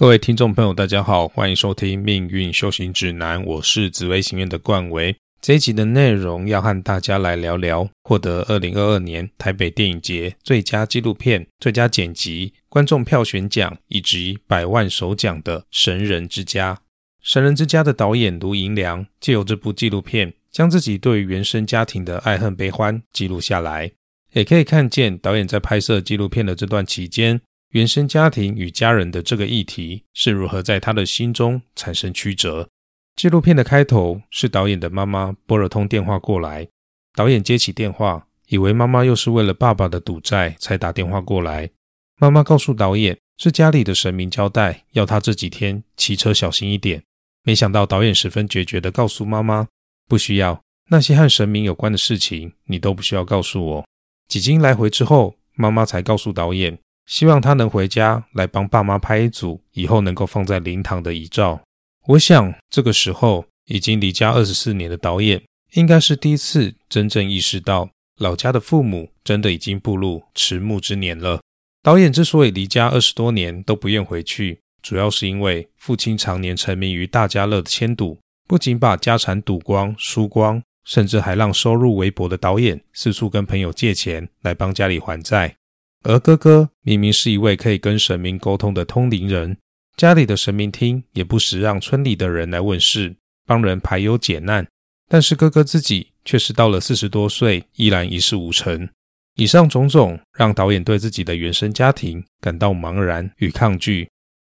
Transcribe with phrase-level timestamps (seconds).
[0.00, 5.14] 各位听众朋友，大家好，欢迎收听《命运修行指南》，我是紫薇行院的冠维。
[5.42, 16.74] 这一集的内容要和大家来聊聊获得二零二二年台北电影节最佳纪录片、最佳剪辑、观众票选奖以及百万首奖的《神人之家》。
[17.20, 23.92] 《神人之家》的导演卢银良借由这部纪录片，将自己对原生家庭的爱恨悲欢记录下来，
[24.32, 27.42] 也可以看见导演在拍摄纪录片的这段期间。
[27.70, 32.68] 原生家庭与家人的这个议题是如何在他的心中产生曲折？
[33.14, 36.66] 纪录片的开头是导演的妈妈拨了通电话过来，
[37.14, 41.70] 导演接起电话，以为妈妈又是为了爸爸的赌债才打电话过来。
[42.16, 47.00] 妈妈告诉导演，是家里的神明交代，要他这几天骑车小心一点。
[47.44, 49.68] 没想到导演十分决绝地告诉妈妈，
[50.08, 53.86] 不需要那些和神明有关的事情，你都不需要告诉我。
[54.26, 56.76] 几经来回之后，妈妈才告诉导演。
[57.06, 61.60] 希望他能回家来帮爸妈拍一组以后能够放在灵堂的遗照。
[62.06, 65.42] 我想这个时候已经离家二十四年的导演，
[65.74, 71.40] 应该是第一次真正意识到老家的父母真的已经步入迟暮之年了。
[71.82, 85.54] 导演之所以离家二十多年都不愿回去，主要是因为父亲常年沉迷于大家乐的签赌，不仅把家产赌光输光，甚至还让收入微薄的导演四处跟朋友借钱来帮家里还债。
[86.02, 89.56] 而哥哥明明是一位可以跟神明沟通的通灵人，
[89.96, 93.14] 家里的神明厅也不时让村里的人来问事，
[93.46, 94.66] 帮人排忧解难。
[95.08, 98.88] 但是哥哥自己却是到了四十多岁，依然一事无成。
[99.36, 104.08] 以上种种让导演对自己的原生家庭感到茫然与抗拒。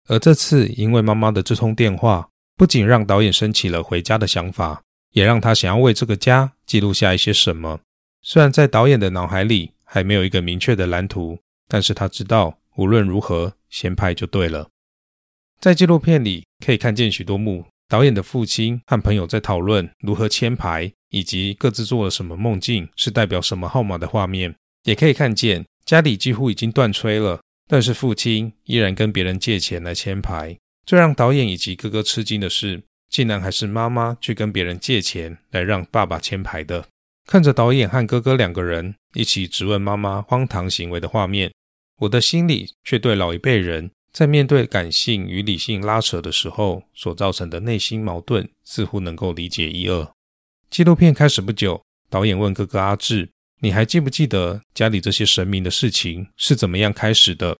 [0.07, 4.81] 而这次因为妈妈的这通电话，不仅让导演升起了回家的想法，
[5.13, 7.79] 也让他想要为这个家记录下一些什么。
[8.21, 9.71] 虽然在导演的脑海里。
[9.87, 14.69] 还没有一个明确的蓝图，但是他知道无论如何先拍就对了。
[15.59, 24.53] 在纪录片里可以看见许多幕导演的父亲和朋友在讨论如何签牌，以及各自做了什么梦境，是代表什么号码的画面。
[24.83, 30.57] 也可以看见家里几乎已经断炊了，但是父亲依然跟别人借钱来签牌。
[30.85, 36.85] 最让导演以及哥哥吃惊的是，竟然还是妈妈去跟别人借钱来让爸爸签牌的。
[37.27, 41.51] 看着导演和哥哥两个人一起质问妈妈荒唐行为的画面，
[41.99, 50.09] 我的心里却对老一辈人在面对感性与理性拉扯的时候所造成的内心矛盾，似乎能够理解一二。
[50.69, 57.57] 纪录片开始不久，导演问哥哥阿志：“你还记不记得家里这些神明的事情是怎么样开始的？”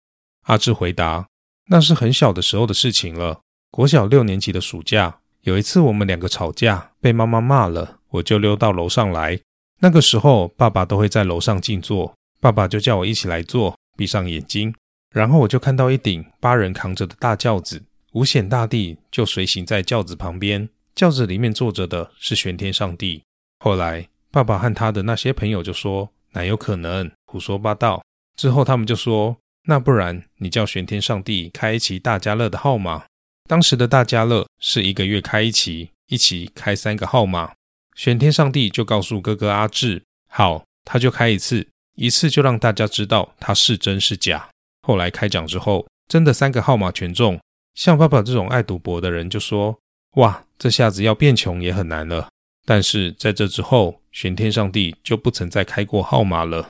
[0.48, 1.28] 阿志回答
[1.68, 3.42] ：“那是很小的时候的事情了。
[3.70, 9.38] 国小六年级的暑假，有一次我们两个吵架，被妈妈骂了，我就溜到楼上来。”
[9.80, 14.74] 那个时候，爸爸都会在楼上静坐，爸爸就叫我一起来坐，闭上眼睛，
[15.12, 17.84] 然后我就看到一顶八人扛着的大轿子，
[18.14, 23.22] 五显大帝就随行在轿子旁边，轿子里面坐着的是玄天上帝。
[23.60, 28.04] 后来，爸爸和他的那些朋友就说：“哪有可能，胡说八道。”
[28.36, 33.06] 之后，他们就说：“那不然你叫玄天上帝开一期大家乐的号码。”
[33.48, 37.54] 当时的大家乐是一个月开一期，一期开三个号码。
[37.98, 44.48] 玄天上帝就告诉哥哥阿志：“好，他就开一次，一次就让大家知道他是真是假。”
[44.88, 47.40] 后来开奖之后，真的三个号码全中。
[47.74, 49.80] 像爸爸这种爱赌博的人就说
[50.18, 52.30] ：“哇，这下子要变穷也很难了。”
[52.66, 56.68] 但是在这之后，玄天上帝就不曾再开过号码了。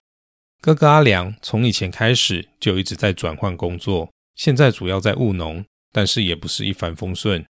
[0.62, 7.46] 哥哥阿良从以前开始就一直在转换工作，现在主要在务农，但是也不是一帆风顺。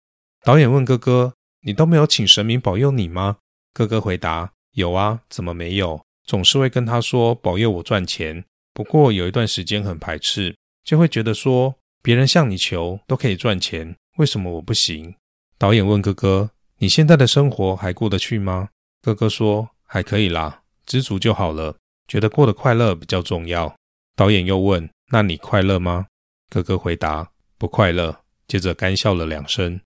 [0.45, 1.33] 导演问哥哥
[1.65, 3.39] ：“你都没有请神明保佑你吗？”
[3.75, 6.05] 哥哥回答：“有啊，怎么没有？
[6.25, 8.45] 总是会跟他说保佑我赚钱。
[8.75, 15.15] 不过有一段时间很排斥，就会觉得说别人向你求都可以赚钱，为什么我不行？”
[15.59, 18.69] 导演问哥哥：“你现在的生活还过得去吗？”
[19.01, 23.75] 哥哥说：“还可以啦，知足就好了，觉得过得快乐比较重要。”
[24.15, 26.07] 导演又问：“那你快乐吗？”
[26.51, 29.81] 哥哥回答：“不快乐。”接着干笑了两声。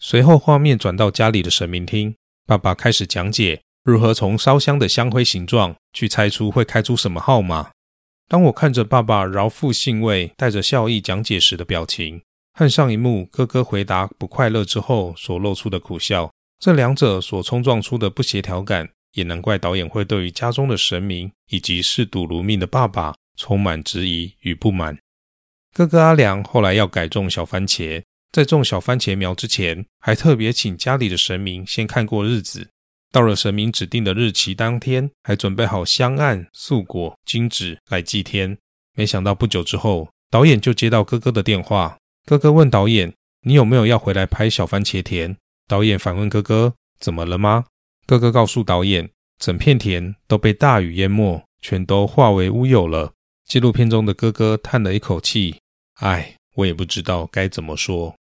[0.00, 2.16] 随后画面转到家里的神明厅。
[2.48, 7.72] 爸爸开始讲解如何从烧香的香灰形状去猜出会开出什么号码。
[8.26, 12.22] 当我看着爸爸饶富兴味、带着笑意讲解时的表情，
[12.54, 24.96] 和上一幕哥哥回答不快乐之后所露出的苦笑，这两者所冲撞出的不协调感，也难怪导演会对于家中的神明以及嗜赌如命的爸爸充满质疑与不满。
[25.74, 28.02] 哥哥阿良后来要改种小番茄。
[28.30, 32.68] 在种小番茄苗之前，还特别请家里的神明先看过日子。
[33.10, 38.58] 到了神明指定的日期当天，还准备好香案、素果、金纸来祭天。
[38.94, 41.96] 没想到不久之后，导演就接到哥哥的电话。
[42.26, 45.34] 哥哥问导演你有没有要回来拍小番茄田？”
[45.66, 47.64] 导演反问哥哥：“怎么了吗？”
[48.06, 49.08] 哥哥告诉导演
[49.40, 53.14] ：“整片田都被大雨淹没，全都化为乌有了。”
[53.48, 55.56] 纪录片中的哥哥叹了一口气
[56.00, 58.14] ：“唉，我也不知道该怎么说。”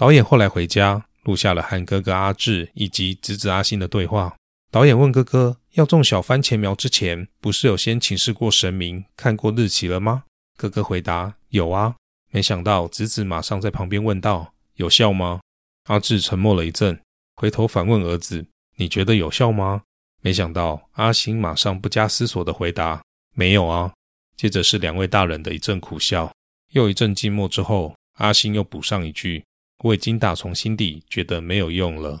[0.00, 4.34] 导演后来回家录下了和哥哥阿志以及侄子阿信的对话。
[4.70, 10.24] 导演问哥哥：“要种小番茄苗之前，不是有先请示过神明、看过日期了吗？”
[10.56, 11.94] 哥哥回答：“有啊。”
[12.32, 15.42] 没想到侄子马上在旁边问道：“有效吗？”
[15.90, 16.98] 阿志沉默了一阵，
[17.36, 18.46] 回头反问儿子
[18.76, 19.82] ：“你觉得有效吗？”
[20.24, 23.02] 没想到阿星马上不加思索的回答
[23.36, 23.92] ：“没有啊。”
[24.34, 26.32] 接着是两位大人的一阵苦笑。
[26.70, 29.44] 又一阵静默之后，阿星又补上一句
[29.82, 32.20] ：“我已经打从心底觉得没有用了。”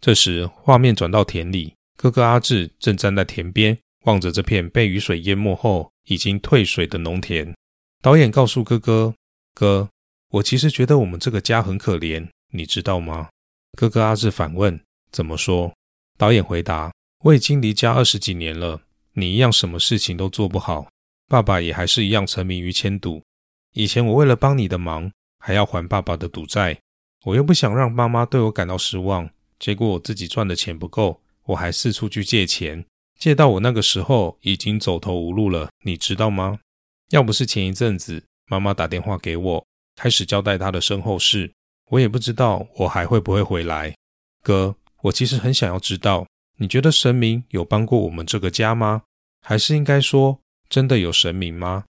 [0.00, 7.54] 这时画面转到田里，哥哥阿志正站在田边，望着这片被雨水淹没后已经退水的农田。
[8.02, 9.14] 导演告诉哥哥
[9.54, 9.88] ：“哥，
[10.30, 13.28] 我其实觉得我们这个家很可怜，你知道吗？”
[13.76, 14.78] 哥哥阿志反问
[15.10, 15.72] ：“怎么说？”
[16.18, 16.92] 导演回答
[17.24, 18.80] ：“我已经离家二十几年了，
[19.14, 20.88] 你一样什么事情都做不好，
[21.26, 23.22] 爸爸也还是一样沉迷于签赌。
[23.72, 26.78] 以前我为了帮你的忙，还要还爸爸的赌债，
[27.24, 29.28] 我又不想让妈妈对我感到失望，
[29.58, 32.84] 结果我自己赚的钱不够，我还四处去借钱，
[33.18, 36.60] 借到我那个时候已经走投无路了，你知道吗？”
[37.10, 41.52] 要不是前一阵子妈妈打电话给我，开始交代她的身后事，
[41.90, 43.94] 我也不知道我还会不会回来。
[44.42, 46.26] 哥，我其实很想要知道，
[46.58, 49.02] 你觉得神明有帮过我们这个家吗？
[49.40, 51.84] 还是应该说，真的有神明吗？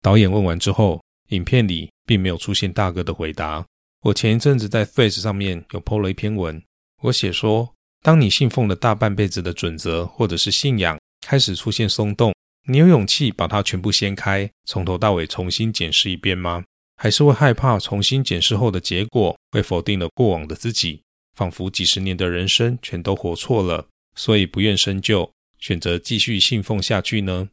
[0.00, 3.66] 导演问完之后，影片里并没有出现大哥的回答。
[4.02, 6.60] 我前一阵子在 Face 上面有 PO 了一篇文，
[7.02, 7.72] 我写说，
[8.02, 12.34] 当你信奉了大半辈子的准则或者是信仰开始出现松动。
[12.66, 16.64] 你有勇气把它全部掀开，从头到尾重新检视一遍吗？
[16.96, 21.02] 还是会害怕重新检视后的结果会否定了过往的自己，
[21.36, 27.48] 仿佛几十年的人生全都活错了，所以不愿深究，选择继续信奉下去呢？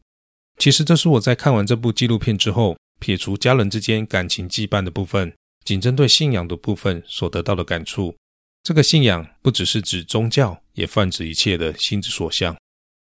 [0.57, 5.31] 其实这是我在看完这部纪录片之后，撇除家人之间感情羁绊的部分，
[5.69, 8.15] 仅针对信仰的部分所得到的感触。
[8.63, 12.57] 这个信仰不只是指宗教，也泛指一切的心之所向。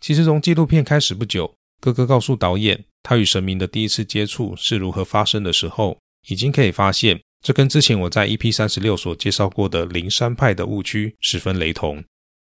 [0.01, 1.53] 其实从纪录片开始不久。
[1.81, 5.99] 哥哥告诉导演，他与神明的第一次接触是如何发生的时候，
[6.29, 12.05] 已经可以发现，这跟之前我在 EP 三十六所介绍过的灵山派的误区十分雷同。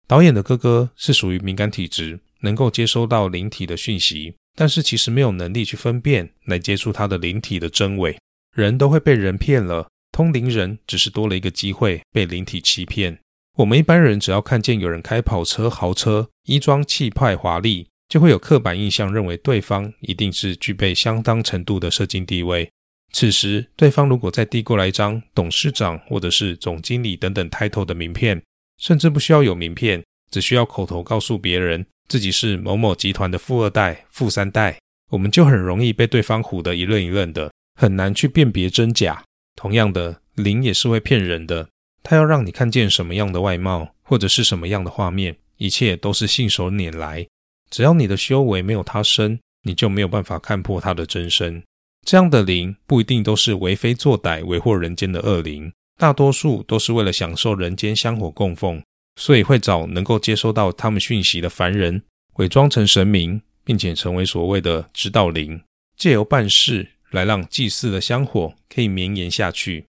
[0.09, 8.17] 导演的哥哥是属于敏感体质，能够接收到灵体的讯息，但是其实没有能力去分辨来接触他的灵体的真伪。
[8.55, 13.19] 人都会被人骗了，通灵人只是多了一个机会被灵体欺骗。
[13.59, 17.87] 我们一般人只要看见有人开跑车、豪车，衣装气派华丽。
[18.09, 22.69] 就会有刻板印象，认为对方一定是具备相当程度的社经地位。
[23.13, 28.43] 此时，对方如果再递过来一张董事长或者是总经理等等 title 的名片，
[28.79, 34.77] 甚至不需要有名片，只需要口头告诉别人自己是某某集团的富二代、富三代，
[35.11, 39.25] 我们就很容易被对方唬得一愣一愣的，很难去辨别真假。
[39.57, 41.67] 同样的，灵也是会骗人的，
[42.03, 47.27] 他要让你看见什么样的外貌，或者是什么样的画面，一切都是信手拈来。
[47.71, 51.63] 只要你的修为没有他深，你就没有办法看破他的真身。
[52.07, 58.83] 这样的灵不一定都是为非作歹、为祸人间的恶灵，大多数都是为了享受人间香火供奉，
[59.19, 62.03] 所以会找能够接收到他们讯息的凡人，
[62.35, 65.63] 伪装成神明，并且成为所谓的指导灵，
[65.97, 69.87] 借由办事来让祭祀的香火可以绵延下去。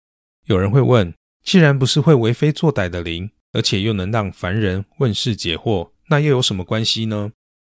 [0.47, 7.33] 有人会问：既然不是会为非作歹的灵，而且又能让凡人问事解惑，那又有什么关系呢？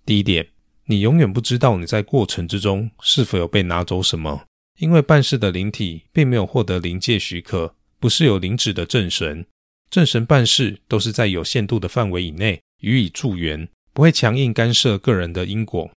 [0.05, 0.49] 第一点，
[0.87, 4.45] 你永远不知道你在过程之中是否有被拿走什么，
[4.79, 9.47] 因为办事的灵体并没有获得灵界许可，不是有灵旨的正神。
[9.89, 15.91] 正神办事都是在有限度的范围以内予以助缘，不会强硬干涉个人的因果。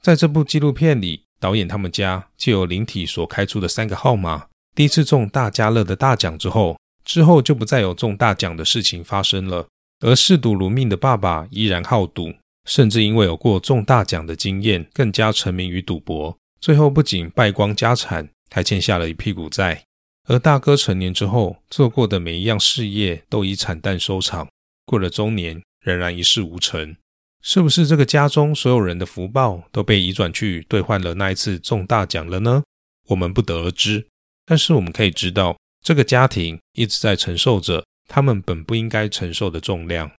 [0.00, 9.66] 在这部纪录片里，导演他们家就有灵体所开出的三个号码，第一次中大家乐的大奖之后，之后就不再有中大奖的事情发生了。
[10.00, 12.32] 而嗜赌如命的爸爸依然好赌。
[12.66, 19.84] 甚至因为有过中大奖的经验，更加沉迷于赌博，最后不仅败光家产，还欠下了一屁股债。
[20.26, 24.48] 而大哥成年之后做过的每一样事业都以惨淡收场，
[24.84, 26.96] 过了中年仍然一事无成。
[27.46, 32.64] 是不是这个家中所有人的福报都被移转去兑换了那一次中大奖了呢？
[33.10, 34.04] 我们不得而知。
[34.44, 40.10] 但是我们可以知道，这个家庭一直在承受着他们本不应该承受的重量。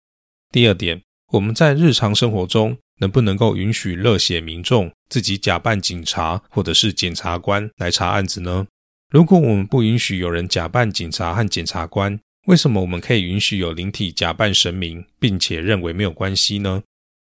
[0.53, 1.01] 第二点。
[1.33, 8.65] 我们在日常生活中能不能够允许热血民众自己假扮警察或者是检察官来查案子呢？
[9.11, 16.81] 如果我们不允许有人假扮警察和检察官，为什么我们可以允许有灵体假扮神明，并且认为没有关系呢？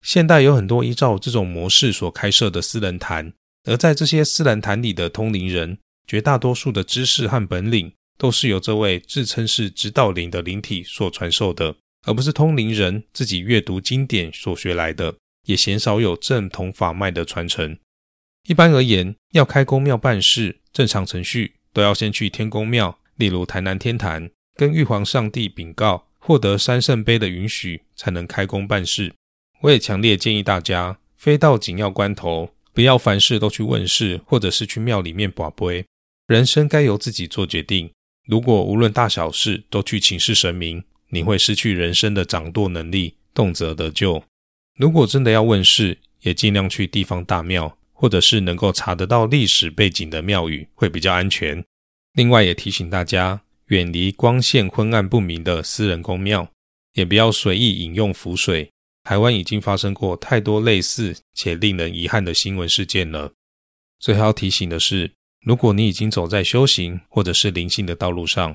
[0.01, 3.33] 现代有很多依照这种模式所开设的私人坛，
[3.65, 5.77] 而在这些私人坛里的通灵人，
[6.07, 11.75] 绝大多数的知识和本领都是由这位自称是指导灵的灵体所传授的，
[12.05, 17.77] 而不是通灵人自己阅读经典所学来的，也鲜少有正统法脉的传承。
[18.47, 29.13] 一般而言，要开公庙办事，正常程序都要先去天公庙，例如台南天坛，跟玉皇上帝禀告，获得三圣杯的允许，才能开工办事。
[29.61, 35.83] 我也强烈建议大家，非到紧要关头，不要凡事都去问事，或者是去庙里面卜杯。
[36.27, 37.89] 人生该由自己做决定。
[38.27, 44.23] 如果无论大小事都去请示神明，你会失去人生的掌舵能力，动辄得咎。
[44.75, 51.63] 如果真的要问事，也尽量去地方大庙，或者是能够查得到历史背景的庙宇，会比较安全。
[52.13, 56.47] 另外，也提醒大家，远离光线昏暗不明的私人公庙，
[56.93, 58.69] 也不要随意饮用符水。
[59.07, 63.31] 台湾已经发生过太多类似且令人遗憾的新闻事件了。
[64.01, 65.09] 最后要提醒的是，
[65.45, 68.53] 如果你已经走在修行或者是灵性的道路上，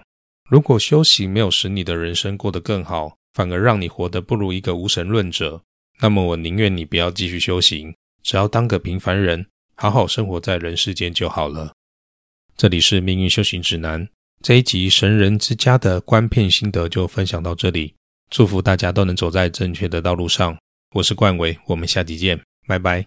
[0.51, 5.63] 如果修行没有使你的人生过得更好，反而让你活得不如一个无神论者，
[6.03, 11.73] 那么我宁愿你不要继续修行，只要当个平凡人，好好生活在人世间就好了。
[12.59, 14.07] 这里是命运修行指南
[14.43, 17.95] 这一集神人之家的观片心得就分享到这里。
[18.33, 20.57] 祝福大家都能走在正确的道路上。
[20.95, 22.99] 我是冠伟，我们下期见，拜拜。